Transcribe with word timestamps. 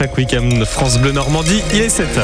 chaque 0.00 0.16
week-end 0.16 0.48
France 0.64 0.98
Bleu 0.98 1.12
Normandie. 1.12 1.62
Il 1.74 1.82
est 1.82 1.94
7h. 1.94 2.22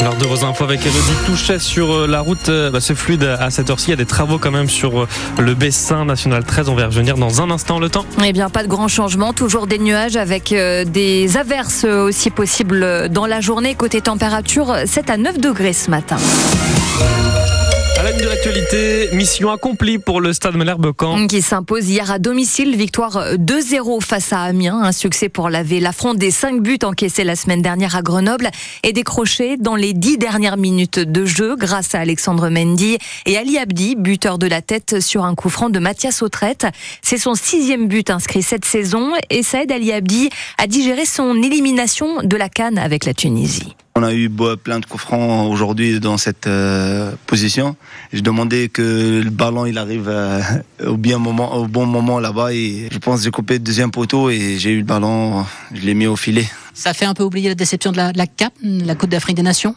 Alors 0.00 0.16
de 0.16 0.24
vos 0.24 0.44
infos 0.44 0.64
avec 0.64 0.80
Elodie 0.80 0.98
Touchet 1.24 1.60
sur 1.60 1.92
euh, 1.92 2.06
la 2.08 2.20
route, 2.20 2.48
euh, 2.48 2.72
bah, 2.72 2.80
c'est 2.80 2.96
fluide 2.96 3.22
à 3.22 3.48
cette 3.50 3.70
heure-ci. 3.70 3.88
Il 3.88 3.90
y 3.90 3.92
a 3.92 3.96
des 3.96 4.06
travaux 4.06 4.38
quand 4.38 4.50
même 4.50 4.68
sur 4.68 5.02
euh, 5.02 5.08
le 5.38 5.54
Bessin 5.54 6.04
National 6.04 6.42
13. 6.42 6.68
On 6.68 6.74
va 6.74 6.82
y 6.82 6.84
revenir 6.86 7.16
dans 7.16 7.40
un 7.40 7.52
instant 7.52 7.78
le 7.78 7.88
temps. 7.90 8.04
Eh 8.24 8.32
bien, 8.32 8.50
pas 8.50 8.64
de 8.64 8.68
grand 8.68 8.88
changement. 8.88 9.32
Toujours 9.32 9.68
des 9.68 9.78
nuages 9.78 10.16
avec 10.16 10.48
des 10.52 11.36
averses 11.36 11.84
aussi 11.84 12.30
possibles 12.30 13.08
dans 13.08 13.26
la 13.26 13.40
journée. 13.40 13.76
Côté 13.76 14.00
température, 14.00 14.74
7 14.84 15.10
à 15.10 15.16
9 15.16 15.38
degrés 15.38 15.74
ce 15.74 15.92
matin. 15.92 16.16
La 18.06 18.12
de 18.12 18.24
l'actualité, 18.24 19.08
mission 19.14 19.50
accomplie 19.50 19.98
pour 19.98 20.20
le 20.20 20.32
Stade 20.32 20.54
Malherbe-Caen. 20.54 21.26
Qui 21.26 21.42
s'impose 21.42 21.88
hier 21.88 22.08
à 22.08 22.20
domicile, 22.20 22.76
victoire 22.76 23.34
2-0 23.34 24.00
face 24.00 24.32
à 24.32 24.42
Amiens. 24.42 24.80
Un 24.80 24.92
succès 24.92 25.28
pour 25.28 25.50
laver 25.50 25.80
l'affront 25.80 26.14
des 26.14 26.30
5 26.30 26.62
buts 26.62 26.78
encaissés 26.84 27.24
la 27.24 27.34
semaine 27.34 27.62
dernière 27.62 27.96
à 27.96 28.02
Grenoble 28.02 28.50
et 28.84 28.92
décrochés 28.92 29.56
dans 29.56 29.74
les 29.74 29.92
10 29.92 30.18
dernières 30.18 30.56
minutes 30.56 31.00
de 31.00 31.24
jeu 31.24 31.56
grâce 31.56 31.96
à 31.96 31.98
Alexandre 31.98 32.48
Mendy 32.48 32.96
et 33.24 33.36
Ali 33.36 33.58
Abdi, 33.58 33.96
buteur 33.96 34.38
de 34.38 34.46
la 34.46 34.62
tête 34.62 35.00
sur 35.00 35.24
un 35.24 35.34
coup 35.34 35.48
franc 35.48 35.68
de 35.68 35.80
Mathias 35.80 36.22
Autrette. 36.22 36.68
C'est 37.02 37.18
son 37.18 37.34
sixième 37.34 37.88
but 37.88 38.10
inscrit 38.10 38.44
cette 38.44 38.66
saison 38.66 39.14
et 39.30 39.42
ça 39.42 39.64
aide 39.64 39.72
Ali 39.72 39.92
Abdi 39.92 40.30
à 40.58 40.68
digérer 40.68 41.06
son 41.06 41.42
élimination 41.42 42.22
de 42.22 42.36
la 42.36 42.48
Cannes 42.48 42.78
avec 42.78 43.04
la 43.04 43.14
Tunisie. 43.14 43.74
On 43.98 44.02
a 44.02 44.12
eu 44.12 44.28
plein 44.62 44.78
de 44.78 44.84
coups 44.84 45.04
francs 45.04 45.50
aujourd'hui 45.50 46.00
dans 46.00 46.18
cette 46.18 46.46
euh, 46.46 47.12
position. 47.26 47.76
Je 48.12 48.20
demandais 48.20 48.68
que 48.68 49.22
le 49.24 49.30
ballon 49.30 49.64
il 49.64 49.78
arrive 49.78 50.08
euh, 50.08 50.42
au, 50.86 50.98
bien 50.98 51.16
moment, 51.16 51.56
au 51.56 51.66
bon 51.66 51.86
moment 51.86 52.20
là-bas 52.20 52.52
et 52.52 52.90
je 52.92 52.98
pense 52.98 53.20
que 53.20 53.24
j'ai 53.24 53.30
coupé 53.30 53.54
le 53.54 53.60
deuxième 53.60 53.90
poteau 53.90 54.28
et 54.28 54.58
j'ai 54.58 54.72
eu 54.72 54.78
le 54.80 54.84
ballon, 54.84 55.46
je 55.72 55.80
l'ai 55.80 55.94
mis 55.94 56.06
au 56.06 56.14
filet. 56.14 56.46
Ça 56.74 56.92
fait 56.92 57.06
un 57.06 57.14
peu 57.14 57.22
oublier 57.22 57.48
la 57.48 57.54
déception 57.54 57.90
de 57.90 57.96
la, 57.96 58.12
la 58.12 58.26
CAP, 58.26 58.52
la 58.62 58.94
Coupe 58.96 59.08
d'Afrique 59.08 59.36
des 59.36 59.42
Nations? 59.42 59.74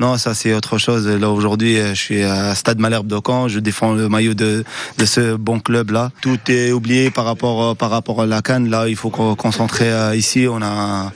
Non, 0.00 0.16
ça 0.16 0.34
c'est 0.34 0.52
autre 0.52 0.78
chose. 0.78 1.06
Là 1.06 1.30
aujourd'hui, 1.30 1.76
je 1.76 1.94
suis 1.94 2.24
à 2.24 2.56
Stade 2.56 2.80
Malherbe 2.80 3.06
de 3.06 3.20
Caen. 3.24 3.46
Je 3.46 3.60
défends 3.60 3.92
le 3.92 4.08
maillot 4.08 4.34
de, 4.34 4.64
de 4.98 5.04
ce 5.04 5.36
bon 5.36 5.60
club 5.60 5.92
là. 5.92 6.10
Tout 6.22 6.38
est 6.48 6.72
oublié 6.72 7.10
par 7.12 7.24
rapport 7.24 7.76
par 7.76 7.90
rapport 7.90 8.20
à 8.20 8.26
la 8.26 8.42
Cannes. 8.42 8.68
Là, 8.68 8.88
il 8.88 8.96
faut 8.96 9.10
concentrer 9.10 9.92
euh, 9.92 10.16
ici. 10.16 10.46
On 10.50 10.60
a 10.60 11.12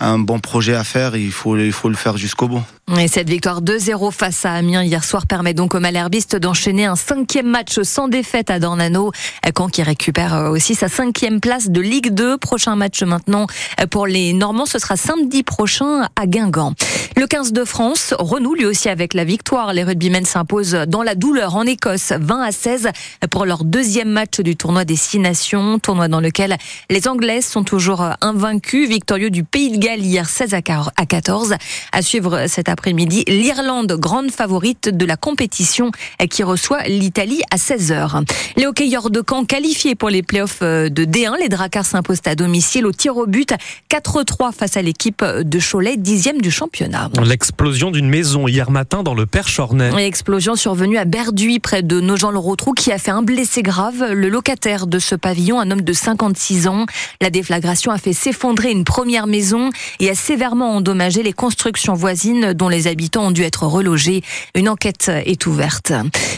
un 0.00 0.18
bon 0.18 0.38
projet 0.40 0.74
à 0.74 0.84
faire. 0.84 1.16
Il 1.16 1.32
faut, 1.32 1.54
le 1.54 1.72
faire 1.72 2.16
jusqu'au 2.16 2.48
bout. 2.48 2.62
Et 2.88 3.08
cette 3.08 3.28
victoire 3.28 3.62
2-0 3.62 4.12
face 4.12 4.44
à 4.44 4.52
Amiens 4.52 4.84
hier 4.84 5.02
soir 5.02 5.26
permet 5.26 5.54
donc 5.54 5.74
aux 5.74 5.80
Malherbistes 5.80 6.36
d'enchaîner 6.36 6.84
un 6.84 6.94
cinquième 6.94 7.48
match 7.48 7.80
sans 7.82 8.06
défaite 8.06 8.48
à 8.48 8.60
Dornano. 8.60 9.10
Caen 9.56 9.66
qui 9.66 9.82
récupère 9.82 10.34
euh, 10.36 10.50
aussi 10.50 10.76
sa 10.76 10.88
cinquième 10.88 11.40
place 11.40 11.68
de 11.68 11.80
Ligue 11.80 12.14
2. 12.14 12.38
Prochain 12.38 12.76
match 12.76 13.02
maintenant 13.02 13.48
euh, 13.80 13.88
pour 13.88 14.06
les 14.06 14.32
Normands, 14.32 14.66
ce 14.66 14.78
sera 14.78 14.96
samedi 14.96 15.42
prochain 15.42 16.06
à 16.14 16.26
Guingamp. 16.26 16.74
Le 17.16 17.26
15 17.26 17.52
de 17.52 17.64
France 17.64 18.14
renoue 18.20 18.54
lui 18.54 18.66
aussi 18.66 18.88
avec 18.88 19.14
la 19.14 19.24
victoire. 19.24 19.72
Les 19.72 19.82
rugbymen 19.82 20.24
s'imposent 20.24 20.78
dans 20.86 21.02
la 21.02 21.16
douleur 21.16 21.56
en 21.56 21.64
Écosse 21.64 22.12
20 22.16 22.40
à 22.40 22.52
16 22.52 22.90
pour 23.32 23.46
leur 23.46 23.64
deuxième 23.64 24.10
match 24.10 24.38
du 24.38 24.54
tournoi 24.54 24.84
des 24.84 24.96
Six 24.96 25.18
Nations, 25.18 25.80
tournoi 25.80 26.06
dans 26.06 26.20
lequel 26.20 26.56
les 26.88 27.08
Anglaises 27.08 27.46
sont 27.46 27.64
toujours 27.64 28.06
invaincus, 28.20 28.88
victorieux 28.88 29.30
du 29.30 29.42
Pays 29.42 29.76
de 29.76 29.78
Galles 29.78 30.02
hier 30.02 30.28
16 30.28 30.54
à 30.54 30.62
14. 30.62 31.56
À 31.90 32.02
suivre 32.02 32.46
cet 32.46 32.68
après-midi, 32.76 33.24
l'Irlande, 33.26 33.96
grande 33.98 34.30
favorite 34.30 34.90
de 34.90 35.06
la 35.06 35.16
compétition, 35.16 35.92
qui 36.28 36.42
reçoit 36.42 36.82
l'Italie 36.82 37.40
à 37.50 37.56
16h. 37.56 38.22
Les 38.58 38.66
hockeyeurs 38.66 39.08
de 39.08 39.22
Caen 39.26 39.46
qualifiés 39.46 39.94
pour 39.94 40.10
les 40.10 40.22
playoffs 40.22 40.60
de 40.60 41.04
D1. 41.04 41.38
Les 41.40 41.48
Dracars 41.48 41.86
s'imposent 41.86 42.20
à 42.26 42.34
domicile 42.34 42.84
au 42.84 42.92
tir 42.92 43.16
au 43.16 43.26
but 43.26 43.54
4-3 43.90 44.52
face 44.52 44.76
à 44.76 44.82
l'équipe 44.82 45.24
de 45.24 45.58
Cholet, 45.58 45.96
dixième 45.96 46.42
du 46.42 46.50
championnat. 46.50 47.08
L'explosion 47.24 47.90
d'une 47.90 48.10
maison 48.10 48.46
hier 48.46 48.70
matin 48.70 49.02
dans 49.02 49.14
le 49.14 49.24
Perche-Ornay. 49.24 50.04
Explosion 50.04 50.54
survenue 50.54 50.98
à 50.98 51.06
Berduy, 51.06 51.58
près 51.60 51.82
de 51.82 51.98
Nogent-le-Rotrou, 52.00 52.74
qui 52.74 52.92
a 52.92 52.98
fait 52.98 53.10
un 53.10 53.22
blessé 53.22 53.62
grave. 53.62 54.12
Le 54.12 54.28
locataire 54.28 54.86
de 54.86 54.98
ce 54.98 55.14
pavillon, 55.14 55.58
un 55.58 55.70
homme 55.70 55.80
de 55.80 55.92
56 55.94 56.68
ans. 56.68 56.84
La 57.22 57.30
déflagration 57.30 57.90
a 57.90 57.96
fait 57.96 58.12
s'effondrer 58.12 58.70
une 58.70 58.84
première 58.84 59.26
maison 59.26 59.70
et 59.98 60.10
a 60.10 60.14
sévèrement 60.14 60.76
endommagé 60.76 61.22
les 61.22 61.32
constructions 61.32 61.94
voisines 61.94 62.52
dont 62.52 62.65
les 62.68 62.86
habitants 62.86 63.26
ont 63.26 63.30
dû 63.30 63.42
être 63.42 63.66
relogés. 63.66 64.22
Une 64.54 64.68
enquête 64.68 65.10
est 65.24 65.46
ouverte. 65.46 65.92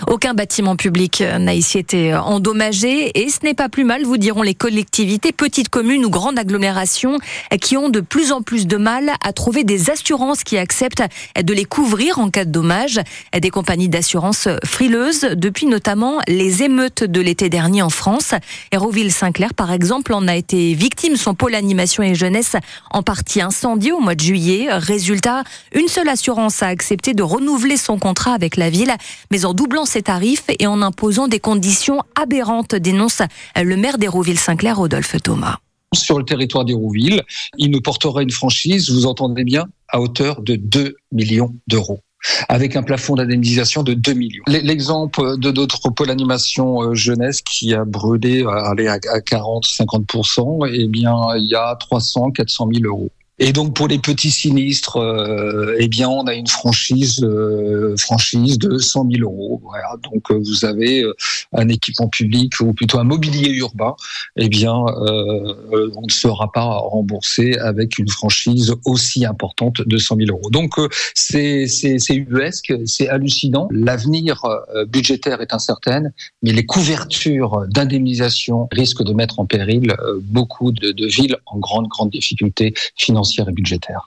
Aucun 0.06 0.34
bâtiment 0.34 0.77
public 0.77 1.22
n'a 1.39 1.55
ici 1.55 1.78
été 1.78 2.15
endommagé 2.15 3.21
et 3.21 3.28
ce 3.28 3.39
n'est 3.44 3.55
pas 3.55 3.69
plus 3.69 3.84
mal, 3.84 4.05
vous 4.05 4.16
diront 4.16 4.43
les 4.43 4.55
collectivités, 4.55 5.33
petites 5.33 5.69
communes 5.69 6.05
ou 6.05 6.11
grandes 6.11 6.38
agglomérations 6.38 7.19
qui 7.61 7.77
ont 7.77 7.88
de 7.88 8.00
plus 8.00 8.33
en 8.33 8.43
plus 8.43 8.67
de 8.67 8.77
mal 8.77 9.11
à 9.25 9.33
trouver 9.33 9.65
des 9.65 9.91
assurances 9.91 10.44
qui 10.44 10.59
acceptent 10.59 11.03
de 11.41 11.53
les 11.55 11.65
couvrir 11.65 12.19
en 12.19 12.31
cas 12.31 12.44
de 12.44 12.50
dommages. 12.50 13.00
Des 13.38 13.50
compagnies 13.50 13.88
d'assurance 13.88 14.49
frileuses 14.65 15.27
depuis 15.37 15.67
notamment 15.67 16.19
les 16.28 16.62
émeutes 16.62 17.05
de 17.05 17.21
l'été 17.21 17.49
dernier 17.49 17.83
en 17.83 17.91
France. 17.91 18.34
Hérouville-Saint-Clair, 18.72 19.55
par 19.55 19.72
exemple, 19.72 20.12
en 20.12 20.28
a 20.28 20.37
été 20.37 20.75
victime. 20.75 21.17
Son 21.17 21.34
pôle 21.34 21.55
animation 21.55 22.03
et 22.03 22.15
jeunesse 22.15 22.56
en 22.91 23.03
partie 23.03 23.41
incendié 23.41 23.93
au 23.93 24.00
mois 24.00 24.15
de 24.15 24.21
juillet. 24.21 24.69
Résultat, 24.71 25.44
une 25.72 25.88
seule 25.88 26.09
assurance 26.09 26.18
a 26.27 26.67
accepté 26.67 27.15
de 27.15 27.23
renouveler 27.23 27.77
son 27.77 27.99
contrat 27.99 28.33
avec 28.33 28.56
la 28.56 28.71
ville, 28.71 28.93
mais 29.31 29.45
en 29.45 29.55
doublant 29.55 29.84
ses 29.84 30.03
tarifs 30.03 30.45
et 30.59 30.67
en 30.67 30.83
imposant 30.83 31.29
des 31.29 31.41
conditions 31.41 32.03
aberrantes, 32.21 32.75
dénonce 32.75 33.23
le 33.56 33.77
maire 33.77 33.99
d'Hérouville-Saint-Clair, 33.99 34.77
Rodolphe 34.77 35.17
Thomas 35.23 35.59
sur 35.95 36.19
le 36.19 36.25
territoire 36.25 36.67
d'Hérouville. 36.67 37.23
Il 37.56 37.71
nous 37.71 37.81
portera 37.81 38.23
une 38.23 38.31
franchise, 38.31 38.91
vous 38.91 39.06
entendez 39.06 39.43
bien, 39.43 39.69
à 39.89 40.03
hauteur 40.03 40.43
de 40.43 40.55
2 40.56 40.97
millions 41.12 41.55
d'euros 41.67 42.01
avec 42.49 42.77
un 42.77 42.83
plafond 42.83 43.15
d'indemnisation 43.15 43.83
de 43.83 43.95
2 43.95 44.12
millions. 44.12 44.43
L'exemple 44.49 45.39
de 45.39 45.50
notre 45.53 45.91
pôle 45.91 46.11
animation 46.11 46.83
euh, 46.83 46.95
jeunesse 46.95 47.43
qui 47.43 47.75
a 47.75 47.85
brûlé 47.85 48.45
à 48.45 48.75
40-50%, 48.75 50.69
eh 50.73 50.89
bien, 50.89 51.15
il 51.37 51.47
y 51.47 51.55
a 51.55 51.77
300, 51.77 52.33
400 52.33 52.69
000 52.75 52.87
euros. 52.87 53.11
Et 53.41 53.53
donc 53.53 53.75
pour 53.75 53.87
les 53.87 53.99
petits 53.99 54.32
sinistres, 54.32 54.97
euh, 54.97 55.76
eh 55.78 55.87
bien 55.87 56.09
on 56.09 56.26
a 56.26 56.34
une 56.34 56.49
franchise 56.49 57.22
euh, 57.22 57.94
franchise 57.97 58.59
de 58.59 58.78
100 58.78 59.10
000 59.12 59.22
euros. 59.22 59.60
Voilà. 59.62 59.94
Donc 60.03 60.31
euh, 60.31 60.43
vous 60.44 60.65
avez 60.65 61.03
euh, 61.03 61.15
un 61.53 61.69
équipement 61.69 62.09
public 62.09 62.60
ou 62.60 62.72
plutôt 62.72 62.99
un 62.99 63.04
mobilier 63.04 63.50
urbain. 63.50 63.94
Eh 64.37 64.49
bien 64.49 64.75
on 64.75 66.03
ne 66.03 66.10
sera 66.10 66.50
pas 66.50 66.65
remboursé 66.65 67.56
avec 67.59 67.99
une 67.99 68.09
franchise 68.09 68.75
aussi 68.84 69.25
importante 69.25 69.82
de 69.87 69.99
100 69.99 70.16
000 70.16 70.31
euros. 70.31 70.50
Donc 70.50 70.75
c'est 71.15 71.66
c'est 71.69 71.99
c'est 71.99 72.15
ubuesque, 72.15 72.72
c'est 72.87 73.09
hallucinant. 73.09 73.69
L'avenir 73.70 74.43
budgétaire 74.88 75.41
est 75.41 75.53
incertain, 75.53 76.05
mais 76.43 76.53
les 76.53 76.66
couvertures 76.66 77.66
d'indemnisation 77.69 78.69
risquent 78.72 79.05
de 79.05 79.12
mettre 79.12 79.38
en 79.38 79.47
péril 79.47 79.94
beaucoup 80.22 80.72
de, 80.72 80.93
de 80.93 81.06
villes 81.06 81.37
en 81.47 81.59
grande 81.59 81.88
grande 81.88 82.10
difficulté 82.10 82.75
financière 82.97 83.28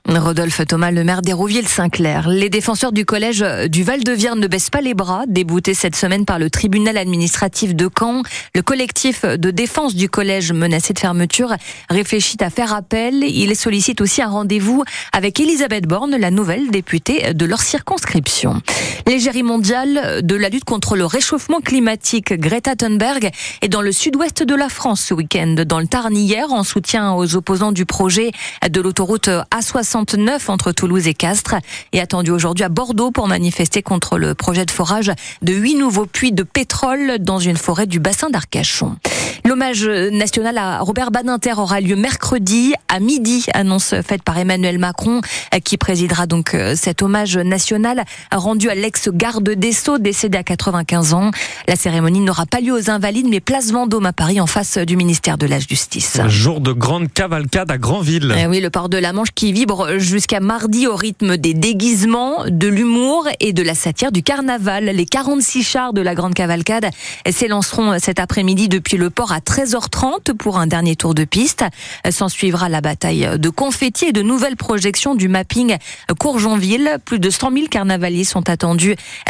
Rodolphe 0.08 0.66
Thomas, 0.68 0.92
le 0.92 1.04
maire 1.04 1.22
d'Hérouville-Saint-Clair. 1.22 2.30
Les 2.30 2.50
défenseurs 2.50 2.92
du 2.92 3.06
collège 3.06 3.46
du 3.70 3.84
Val-de-Vierne 3.84 4.40
ne 4.40 4.48
baissent 4.48 4.70
pas 4.70 4.82
les 4.82 4.94
bras. 4.94 5.24
Déboutés 5.28 5.74
cette 5.74 5.96
semaine 5.96 6.26
par 6.26 6.40
le 6.40 6.50
tribunal 6.50 6.98
administratif 6.98 7.76
de 7.76 7.90
Caen, 7.98 8.24
le 8.56 8.62
collectif 8.62 9.26
de 9.26 9.52
défense 9.52 9.96
du 9.96 10.10
collège 10.10 10.52
menacé 10.52 10.94
de 10.94 11.00
fermeture 11.00 11.54
réfléchit 11.90 12.38
à 12.42 12.50
faire 12.50 12.74
appel. 12.74 13.24
Il 13.24 13.56
sollicite 13.56 14.02
aussi 14.02 14.22
un 14.22 14.30
rendez-vous 14.30 14.84
avec 15.14 15.40
Elisabeth 15.40 15.88
Borne, 15.88 16.16
la 16.16 16.32
nouvelle 16.32 16.72
députée 16.72 17.34
de 17.34 17.46
leur 17.46 17.62
circonscription. 17.62 18.62
L'égérie 19.08 19.44
mondiale 19.44 20.22
de 20.24 20.36
la 20.36 20.50
lutte 20.50 20.66
contre 20.66 20.96
le 20.96 21.06
réchauffement 21.06 21.60
climatique, 21.60 22.34
Greta 22.34 22.76
Thunberg, 22.76 23.30
est 23.62 23.70
dans 23.70 23.82
le 23.82 23.92
sud-ouest 23.92 24.44
de 24.44 24.56
la 24.56 24.70
France 24.70 25.02
ce 25.02 25.14
week-end, 25.14 25.56
dans 25.66 25.80
le 25.80 25.88
Tarn 25.88 26.16
hier, 26.16 26.52
en 26.52 26.64
soutien 26.64 27.14
aux 27.14 27.36
opposants 27.36 27.72
du 27.72 27.86
projet 27.86 28.32
de 28.68 28.82
l'autoroute 28.82 29.28
route 29.28 29.46
A69 29.54 30.50
entre 30.50 30.72
Toulouse 30.72 31.08
et 31.08 31.14
Castres 31.14 31.56
est 31.92 32.00
attendu 32.00 32.32
aujourd'hui 32.32 32.64
à 32.64 32.70
Bordeaux 32.70 33.12
pour 33.12 33.28
manifester 33.28 33.82
contre 33.82 34.18
le 34.18 34.36
projet 34.36 34.66
de 34.66 34.72
forage 34.72 35.12
de 35.42 35.54
huit 35.54 35.76
nouveaux 35.76 36.06
puits 36.06 36.32
de 36.32 36.44
pétrole 36.44 37.18
dans 37.20 37.40
une 37.40 37.58
forêt 37.58 37.88
du 37.88 38.00
bassin 38.00 38.30
d'Arcachon. 38.30 38.96
L'hommage 39.44 39.86
national 39.86 40.58
à 40.58 40.80
Robert 40.80 41.12
Badinter 41.12 41.54
aura 41.58 41.82
lieu 41.82 41.96
mercredi 41.96 42.74
à 42.88 43.00
midi, 43.00 43.46
annonce 43.54 43.96
faite 44.02 44.24
par 44.24 44.38
Emmanuel 44.38 44.78
Macron, 44.78 45.22
qui 45.64 45.78
présidera 45.78 46.28
donc 46.28 46.54
euh, 46.54 46.76
cet 46.76 47.02
hommage 47.02 47.38
national 47.38 48.04
rendu 48.32 48.70
à 48.70 48.76
l'ex-garde 49.02 49.50
des 49.50 49.72
Sceaux, 49.72 49.98
décédé 49.98 50.38
à 50.38 50.44
95 50.44 51.14
ans. 51.14 51.32
La 51.68 51.76
cérémonie 51.76 52.20
n'aura 52.20 52.46
pas 52.46 52.60
lieu 52.60 52.74
aux 52.74 52.90
Invalides, 52.90 53.28
mais 53.30 53.40
place 53.40 53.72
Vendôme 53.72 54.06
à 54.06 54.14
Paris, 54.14 54.40
en 54.40 54.48
face 54.48 54.78
du 54.78 54.96
ministère 54.96 55.38
de 55.38 55.48
la 55.48 55.60
Justice. 55.60 56.20
Un 56.20 56.30
jour 56.30 56.62
de 56.62 56.72
grande 56.72 57.12
cavalcade 57.12 57.72
à 57.72 57.78
Grandville. 57.78 58.36
Eh 58.38 58.46
oui, 58.48 58.60
le 58.60 58.70
port 58.70 58.90
de 58.90 58.98
la 58.98 59.14
Manche 59.14 59.32
qui 59.34 59.54
vibre 59.54 59.98
jusqu'à 59.98 60.40
mardi 60.40 60.88
au 60.88 60.96
rythme 60.96 61.38
des 61.38 61.54
déguisements, 61.54 62.44
de 62.48 62.68
l'humour 62.68 63.28
et 63.40 63.54
de 63.54 63.64
la 63.64 63.74
satire 63.74 64.12
du 64.12 64.22
carnaval. 64.22 64.86
Les 64.86 65.06
46 65.06 65.64
chars 65.64 65.94
de 65.94 66.02
la 66.02 66.14
Grande 66.14 66.34
Cavalcade 66.34 66.90
s'élanceront 67.30 67.98
cet 68.00 68.20
après-midi 68.20 68.68
depuis 68.70 68.98
le 68.98 69.10
port 69.10 69.32
à 69.32 69.40
13h30 69.40 70.36
pour 70.36 70.60
un 70.60 70.68
dernier 70.68 70.96
tour 70.96 71.16
de 71.16 71.24
piste. 71.24 71.64
S'en 72.10 72.30
suivra 72.30 72.70
la 72.70 72.82
bataille 72.82 73.28
de 73.38 73.50
confettis 73.50 74.06
et 74.06 74.14
de 74.14 74.22
nouvelles 74.22 74.58
projections 74.58 75.16
du 75.16 75.28
mapping 75.28 75.78
Courgenville. 76.20 76.98
Plus 77.06 77.20
de 77.20 77.30
100 77.30 77.52
000 77.54 77.68
carnavaliers 77.68 78.26
sont 78.26 78.50
attendus 78.50 78.81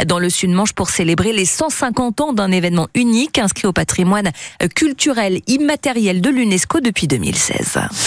dans 0.06 0.18
le 0.18 0.30
Sud-Manche 0.30 0.72
pour 0.72 0.90
célébrer 0.90 1.32
les 1.32 1.44
150 1.44 2.20
ans 2.20 2.32
d'un 2.32 2.50
événement 2.50 2.88
unique 2.94 3.38
inscrit 3.38 3.66
au 3.66 3.72
patrimoine 3.72 4.30
culturel 4.74 5.40
immatériel 5.46 6.20
de 6.20 6.30
l'UNESCO 6.30 6.80
depuis 6.80 7.06
2016. 7.06 7.78